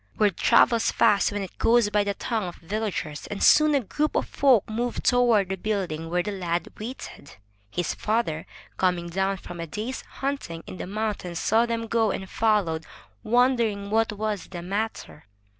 [0.17, 4.15] Word travels fast when it goes by the tongues of villagers, and soon a group
[4.15, 7.35] of folk moved toward the building where the lad waited.
[7.69, 12.27] His father, coming down from a day's hunting in the mountains, saw them go, and
[12.27, 12.87] followed,
[13.23, 15.27] wondering what was the matter.